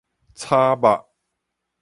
[0.33, 1.05] 炒肉